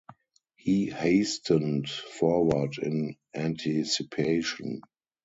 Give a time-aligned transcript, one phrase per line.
[0.55, 4.81] He hastened forward in anticipation.